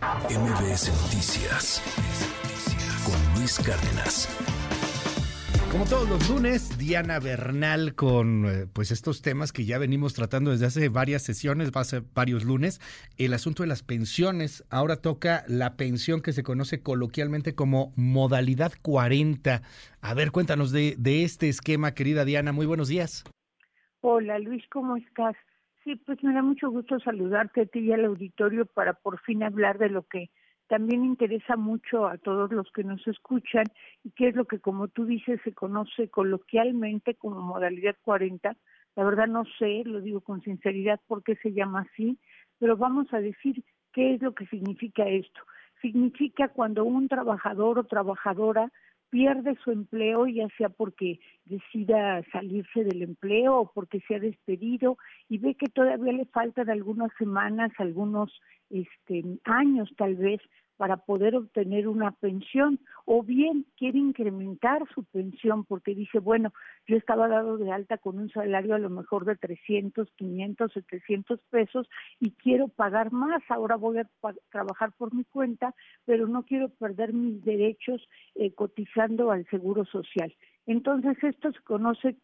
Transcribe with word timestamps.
MBS 0.00 0.88
Noticias 1.02 1.82
con 3.04 3.38
Luis 3.38 3.58
Cárdenas. 3.58 4.28
Como 5.70 5.84
todos 5.84 6.08
los 6.08 6.30
lunes, 6.30 6.78
Diana 6.78 7.18
Bernal 7.18 7.94
con 7.94 8.46
eh, 8.46 8.66
pues 8.72 8.92
estos 8.92 9.20
temas 9.20 9.52
que 9.52 9.66
ya 9.66 9.76
venimos 9.76 10.14
tratando 10.14 10.52
desde 10.52 10.64
hace 10.64 10.88
varias 10.88 11.22
sesiones, 11.22 11.70
va 11.70 11.82
a 11.82 11.84
ser 11.84 12.02
varios 12.14 12.44
lunes, 12.44 12.80
el 13.18 13.34
asunto 13.34 13.62
de 13.62 13.66
las 13.66 13.82
pensiones. 13.82 14.64
Ahora 14.70 14.96
toca 14.96 15.44
la 15.48 15.76
pensión 15.76 16.22
que 16.22 16.32
se 16.32 16.42
conoce 16.42 16.80
coloquialmente 16.82 17.54
como 17.54 17.92
modalidad 17.94 18.72
40. 18.80 19.60
A 20.00 20.14
ver, 20.14 20.30
cuéntanos 20.30 20.72
de, 20.72 20.94
de 20.98 21.24
este 21.24 21.50
esquema, 21.50 21.92
querida 21.92 22.24
Diana. 22.24 22.52
Muy 22.52 22.64
buenos 22.64 22.88
días. 22.88 23.24
Hola 24.00 24.38
Luis, 24.38 24.64
¿cómo 24.72 24.96
estás? 24.96 25.36
Sí, 25.90 25.96
pues 26.06 26.22
me 26.22 26.32
da 26.32 26.40
mucho 26.40 26.70
gusto 26.70 27.00
saludarte 27.00 27.62
a 27.62 27.66
ti 27.66 27.80
y 27.80 27.92
al 27.92 28.04
auditorio 28.04 28.64
para 28.64 28.92
por 28.92 29.18
fin 29.22 29.42
hablar 29.42 29.76
de 29.76 29.88
lo 29.88 30.04
que 30.04 30.30
también 30.68 31.04
interesa 31.04 31.56
mucho 31.56 32.06
a 32.06 32.16
todos 32.16 32.52
los 32.52 32.70
que 32.70 32.84
nos 32.84 33.04
escuchan 33.08 33.64
y 34.04 34.12
que 34.12 34.28
es 34.28 34.36
lo 34.36 34.44
que, 34.44 34.60
como 34.60 34.86
tú 34.86 35.04
dices, 35.04 35.40
se 35.42 35.52
conoce 35.52 36.08
coloquialmente 36.08 37.16
como 37.16 37.40
modalidad 37.40 37.96
40. 38.02 38.56
La 38.94 39.02
verdad 39.02 39.26
no 39.26 39.42
sé, 39.58 39.82
lo 39.84 40.00
digo 40.00 40.20
con 40.20 40.42
sinceridad 40.42 41.00
por 41.08 41.24
qué 41.24 41.34
se 41.42 41.52
llama 41.52 41.88
así, 41.92 42.20
pero 42.60 42.76
vamos 42.76 43.12
a 43.12 43.20
decir 43.20 43.64
qué 43.92 44.14
es 44.14 44.22
lo 44.22 44.32
que 44.32 44.46
significa 44.46 45.08
esto. 45.08 45.40
Significa 45.82 46.50
cuando 46.50 46.84
un 46.84 47.08
trabajador 47.08 47.80
o 47.80 47.84
trabajadora 47.84 48.70
pierde 49.10 49.56
su 49.62 49.72
empleo, 49.72 50.26
ya 50.26 50.48
sea 50.56 50.68
porque 50.68 51.20
decida 51.44 52.22
salirse 52.32 52.84
del 52.84 53.02
empleo 53.02 53.58
o 53.58 53.72
porque 53.72 54.00
se 54.06 54.14
ha 54.14 54.20
despedido 54.20 54.96
y 55.28 55.38
ve 55.38 55.54
que 55.54 55.66
todavía 55.66 56.12
le 56.12 56.24
faltan 56.26 56.70
algunas 56.70 57.10
semanas, 57.18 57.72
algunos 57.78 58.32
este, 58.70 59.24
años 59.44 59.90
tal 59.96 60.14
vez 60.14 60.40
para 60.80 60.96
poder 60.96 61.36
obtener 61.36 61.86
una 61.88 62.10
pensión 62.10 62.80
o 63.04 63.22
bien 63.22 63.66
quiere 63.76 63.98
incrementar 63.98 64.82
su 64.94 65.04
pensión 65.04 65.66
porque 65.66 65.94
dice, 65.94 66.20
bueno, 66.20 66.54
yo 66.86 66.96
estaba 66.96 67.28
dado 67.28 67.58
de 67.58 67.70
alta 67.70 67.98
con 67.98 68.18
un 68.18 68.30
salario 68.30 68.74
a 68.74 68.78
lo 68.78 68.88
mejor 68.88 69.26
de 69.26 69.36
300, 69.36 70.08
500, 70.16 70.72
700 70.72 71.38
pesos 71.50 71.86
y 72.18 72.30
quiero 72.30 72.68
pagar 72.68 73.12
más, 73.12 73.42
ahora 73.50 73.76
voy 73.76 73.98
a 73.98 74.08
trabajar 74.50 74.92
por 74.96 75.12
mi 75.12 75.24
cuenta, 75.24 75.74
pero 76.06 76.26
no 76.26 76.44
quiero 76.44 76.70
perder 76.70 77.12
mis 77.12 77.44
derechos 77.44 78.08
eh, 78.34 78.54
cotizando 78.54 79.32
al 79.32 79.46
Seguro 79.50 79.84
Social. 79.84 80.34
Entonces, 80.64 81.22
esto 81.22 81.52
se 81.52 81.60
conoce 81.60 82.16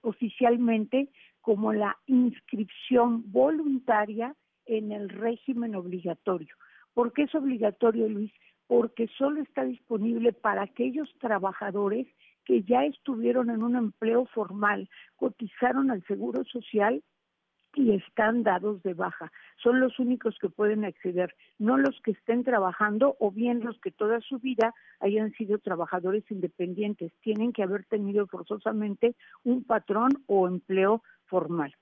oficialmente 0.00 1.10
como 1.42 1.72
la 1.72 1.96
inscripción 2.06 3.30
voluntaria 3.30 4.34
en 4.66 4.90
el 4.90 5.10
régimen 5.10 5.76
obligatorio. 5.76 6.56
¿Por 6.94 7.12
qué 7.12 7.22
es 7.22 7.34
obligatorio, 7.34 8.08
Luis? 8.08 8.32
Porque 8.66 9.08
solo 9.18 9.42
está 9.42 9.64
disponible 9.64 10.32
para 10.32 10.62
aquellos 10.62 11.12
trabajadores 11.18 12.06
que 12.44 12.62
ya 12.62 12.84
estuvieron 12.84 13.50
en 13.50 13.62
un 13.62 13.76
empleo 13.76 14.26
formal, 14.26 14.88
cotizaron 15.16 15.90
al 15.90 16.04
Seguro 16.06 16.44
Social 16.44 17.02
y 17.74 17.92
están 17.92 18.42
dados 18.44 18.82
de 18.82 18.94
baja. 18.94 19.32
Son 19.62 19.80
los 19.80 19.98
únicos 19.98 20.38
que 20.38 20.48
pueden 20.48 20.84
acceder, 20.84 21.34
no 21.58 21.76
los 21.76 22.00
que 22.02 22.12
estén 22.12 22.44
trabajando 22.44 23.16
o 23.18 23.30
bien 23.30 23.64
los 23.64 23.78
que 23.80 23.90
toda 23.90 24.20
su 24.20 24.38
vida 24.38 24.72
hayan 25.00 25.32
sido 25.32 25.58
trabajadores 25.58 26.24
independientes. 26.30 27.12
Tienen 27.20 27.52
que 27.52 27.64
haber 27.64 27.84
tenido 27.86 28.26
forzosamente 28.26 29.16
un 29.42 29.64
patrón 29.64 30.10
o 30.26 30.46
empleo 30.46 31.02
formal. 31.26 31.74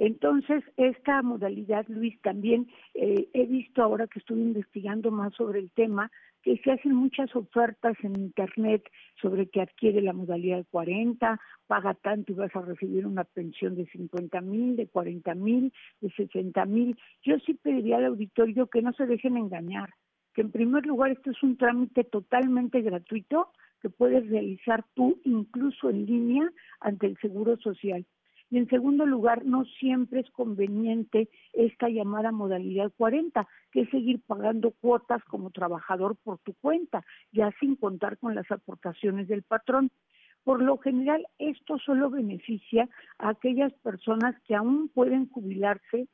Entonces, 0.00 0.64
esta 0.78 1.20
modalidad, 1.20 1.84
Luis, 1.88 2.18
también 2.22 2.68
eh, 2.94 3.28
he 3.34 3.44
visto 3.44 3.82
ahora 3.82 4.06
que 4.06 4.18
estoy 4.18 4.40
investigando 4.40 5.10
más 5.10 5.34
sobre 5.34 5.58
el 5.58 5.70
tema, 5.72 6.10
que 6.42 6.56
se 6.64 6.72
hacen 6.72 6.94
muchas 6.94 7.36
ofertas 7.36 7.98
en 8.02 8.18
Internet 8.18 8.82
sobre 9.20 9.50
que 9.50 9.60
adquiere 9.60 10.00
la 10.00 10.14
modalidad 10.14 10.64
40, 10.70 11.38
paga 11.66 11.92
tanto 11.92 12.32
y 12.32 12.34
vas 12.34 12.56
a 12.56 12.62
recibir 12.62 13.06
una 13.06 13.24
pensión 13.24 13.76
de 13.76 13.84
50 13.88 14.40
mil, 14.40 14.74
de 14.74 14.86
40 14.86 15.34
mil, 15.34 15.70
de 16.00 16.10
60 16.12 16.64
mil. 16.64 16.96
Yo 17.22 17.38
sí 17.40 17.52
pediría 17.52 17.98
al 17.98 18.06
auditorio 18.06 18.68
que 18.68 18.80
no 18.80 18.94
se 18.94 19.04
dejen 19.04 19.36
engañar, 19.36 19.90
que 20.32 20.40
en 20.40 20.50
primer 20.50 20.86
lugar 20.86 21.10
esto 21.10 21.30
es 21.30 21.42
un 21.42 21.58
trámite 21.58 22.04
totalmente 22.04 22.80
gratuito 22.80 23.50
que 23.82 23.90
puedes 23.90 24.26
realizar 24.30 24.82
tú 24.94 25.20
incluso 25.24 25.90
en 25.90 26.06
línea 26.06 26.50
ante 26.80 27.06
el 27.06 27.18
Seguro 27.18 27.58
Social. 27.58 28.06
Y 28.50 28.58
en 28.58 28.68
segundo 28.68 29.06
lugar, 29.06 29.44
no 29.44 29.64
siempre 29.64 30.20
es 30.20 30.30
conveniente 30.30 31.28
esta 31.52 31.88
llamada 31.88 32.32
modalidad 32.32 32.92
40, 32.96 33.46
que 33.70 33.82
es 33.82 33.90
seguir 33.90 34.20
pagando 34.26 34.72
cuotas 34.72 35.22
como 35.24 35.50
trabajador 35.50 36.16
por 36.16 36.38
tu 36.38 36.54
cuenta, 36.54 37.04
ya 37.30 37.52
sin 37.60 37.76
contar 37.76 38.18
con 38.18 38.34
las 38.34 38.50
aportaciones 38.50 39.28
del 39.28 39.44
patrón. 39.44 39.90
Por 40.42 40.62
lo 40.62 40.78
general, 40.78 41.26
esto 41.38 41.78
solo 41.78 42.10
beneficia 42.10 42.88
a 43.18 43.28
aquellas 43.30 43.72
personas 43.74 44.34
que 44.42 44.56
aún 44.56 44.88
pueden 44.88 45.28
jubilarse 45.28 46.08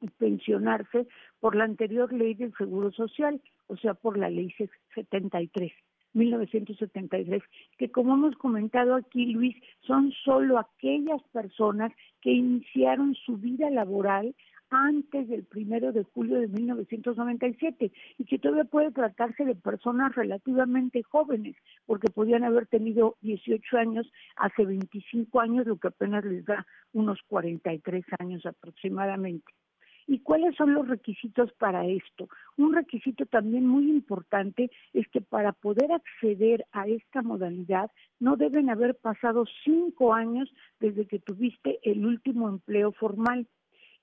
y 0.00 0.08
pensionarse 0.08 1.06
por 1.38 1.54
la 1.54 1.64
anterior 1.64 2.12
ley 2.12 2.34
del 2.34 2.52
Seguro 2.58 2.90
Social, 2.90 3.40
o 3.68 3.76
sea, 3.76 3.94
por 3.94 4.18
la 4.18 4.28
ley 4.30 4.52
73. 4.94 5.72
1973, 6.14 7.42
que 7.78 7.90
como 7.90 8.14
hemos 8.14 8.36
comentado 8.36 8.94
aquí, 8.94 9.26
Luis, 9.26 9.56
son 9.86 10.12
solo 10.24 10.58
aquellas 10.58 11.22
personas 11.32 11.92
que 12.20 12.32
iniciaron 12.32 13.14
su 13.14 13.36
vida 13.36 13.70
laboral 13.70 14.34
antes 14.72 15.28
del 15.28 15.44
primero 15.44 15.92
de 15.92 16.02
julio 16.02 16.40
de 16.40 16.48
1997 16.48 17.92
y 18.18 18.24
que 18.24 18.38
todavía 18.38 18.64
puede 18.64 18.90
tratarse 18.90 19.44
de 19.44 19.54
personas 19.54 20.14
relativamente 20.14 21.02
jóvenes 21.02 21.56
porque 21.84 22.08
podían 22.10 22.42
haber 22.44 22.66
tenido 22.66 23.16
18 23.20 23.76
años 23.76 24.10
hace 24.36 24.64
25 24.64 25.40
años, 25.40 25.66
lo 25.66 25.76
que 25.76 25.88
apenas 25.88 26.24
les 26.24 26.44
da 26.44 26.66
unos 26.92 27.20
43 27.28 28.04
años 28.18 28.46
aproximadamente. 28.46 29.52
¿Y 30.12 30.18
cuáles 30.18 30.54
son 30.56 30.74
los 30.74 30.86
requisitos 30.86 31.50
para 31.54 31.86
esto? 31.86 32.28
Un 32.58 32.74
requisito 32.74 33.24
también 33.24 33.66
muy 33.66 33.88
importante 33.88 34.70
es 34.92 35.08
que 35.08 35.22
para 35.22 35.52
poder 35.52 35.90
acceder 35.90 36.66
a 36.70 36.86
esta 36.86 37.22
modalidad 37.22 37.90
no 38.20 38.36
deben 38.36 38.68
haber 38.68 38.94
pasado 38.94 39.46
cinco 39.64 40.12
años 40.12 40.52
desde 40.80 41.06
que 41.06 41.18
tuviste 41.18 41.78
el 41.82 42.04
último 42.04 42.50
empleo 42.50 42.92
formal. 42.92 43.46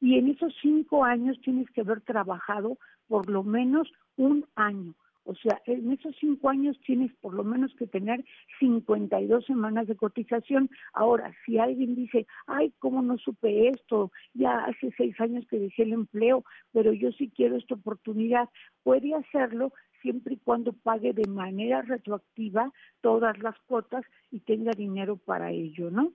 Y 0.02 0.18
en 0.18 0.30
esos 0.30 0.52
cinco 0.64 1.06
años 1.06 1.40
tienes 1.44 1.69
que 1.69 1.81
haber 1.81 2.02
trabajado 2.02 2.80
por 3.08 3.30
lo 3.30 3.44
menos 3.44 3.88
un 4.18 4.48
año. 4.56 4.96
O 5.29 5.35
sea, 5.35 5.62
en 5.67 5.91
esos 5.91 6.16
cinco 6.19 6.50
años 6.50 6.75
tienes 6.84 7.13
por 7.22 7.35
lo 7.35 7.44
menos 7.44 7.72
que 7.75 7.85
tener 7.85 8.25
52 8.59 9.45
semanas 9.45 9.85
de 9.85 9.95
cotización. 9.95 10.72
Ahora, 10.91 11.31
si 11.45 11.59
alguien 11.59 11.94
dice, 11.94 12.25
ay, 12.47 12.73
¿cómo 12.79 13.03
no 13.03 13.16
supe 13.19 13.68
esto? 13.68 14.12
Ya 14.34 14.66
hace 14.66 14.91
seis 14.97 15.13
años 15.22 15.45
que 15.47 15.59
dejé 15.59 15.84
el 15.84 15.94
empleo, 15.94 16.44
pero 16.72 16.94
yo 16.94 17.12
sí 17.12 17.29
quiero 17.29 17.57
esta 17.57 17.75
oportunidad, 17.75 18.50
puede 18.81 19.13
hacerlo 19.13 19.72
siempre 20.01 20.34
y 20.34 20.38
cuando 20.38 20.73
pague 20.73 21.13
de 21.13 21.29
manera 21.29 21.84
retroactiva 21.84 22.73
todas 23.01 23.38
las 23.38 23.56
cuotas 23.68 24.03
y 24.31 24.39
tenga 24.39 24.72
dinero 24.72 25.18
para 25.18 25.51
ello, 25.51 25.91
¿no? 25.91 26.12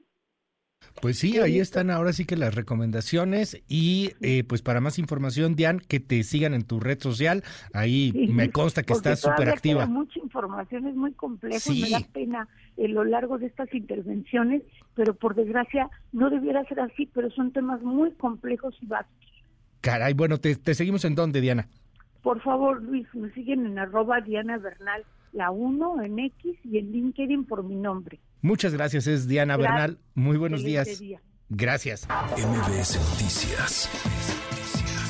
Pues 1.05 1.19
sí, 1.19 1.39
ahí 1.39 1.59
están 1.59 1.91
ahora 1.91 2.15
sí 2.15 2.25
que 2.25 2.35
las 2.35 2.55
recomendaciones 2.55 3.63
y 3.69 4.13
eh, 4.23 4.43
pues 4.43 4.63
para 4.63 4.81
más 4.81 4.99
información, 4.99 5.55
Dian, 5.55 5.79
que 5.81 6.01
te 6.01 6.23
sigan 6.23 6.55
en 6.55 6.63
tu 6.63 6.81
red 6.81 6.99
social, 6.99 7.45
ahí 7.75 8.31
me 8.33 8.51
consta 8.51 8.85
que 8.85 8.95
estás 8.95 9.21
súper 9.21 9.51
activa. 9.51 9.85
Mucha 9.85 10.19
información, 10.21 10.87
es 10.87 10.95
muy 10.95 11.13
complejo, 11.13 11.73
me 11.75 11.91
da 11.91 12.01
pena 12.11 12.49
en 12.79 12.95
lo 12.95 13.05
largo 13.05 13.37
de 13.37 13.45
estas 13.49 13.75
intervenciones, 13.75 14.63
pero 14.95 15.13
por 15.15 15.35
desgracia 15.35 15.91
no 16.13 16.31
debiera 16.31 16.65
ser 16.65 16.81
así, 16.81 17.05
pero 17.13 17.31
son 17.33 17.53
temas 17.53 17.83
muy 17.83 18.13
complejos 18.13 18.75
y 18.81 18.87
vastos. 18.87 19.29
Caray, 19.83 20.15
bueno, 20.15 20.39
te, 20.39 20.57
te 20.57 20.75
seguimos 20.75 21.05
en 21.05 21.17
dónde, 21.17 21.43
Diana. 21.43 21.69
Por 22.23 22.41
favor, 22.41 22.83
Luis, 22.83 23.07
me 23.13 23.31
siguen 23.33 23.67
en 23.67 23.79
arroba 23.79 24.23
Diana 24.23 24.57
Bernal, 24.57 25.05
la 25.33 25.51
1 25.51 26.03
en 26.03 26.19
X 26.19 26.57
y 26.65 26.79
en 26.79 26.93
LinkedIn 26.93 27.45
por 27.45 27.63
mi 27.63 27.75
nombre. 27.75 28.19
Muchas 28.45 28.75
gracias, 28.75 29.07
es 29.07 29.27
Diana 29.27 29.57
Bernal. 29.57 29.99
Muy 30.13 30.37
buenos 30.37 30.63
días. 30.63 31.03
Gracias. 31.49 32.07
MBS 32.37 32.99
Noticias 32.99 33.89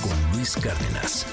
con 0.00 0.36
Luis 0.38 0.54
Cárdenas. 0.54 1.26